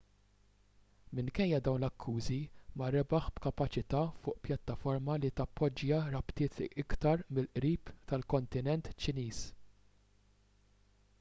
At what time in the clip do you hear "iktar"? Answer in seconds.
6.85-7.25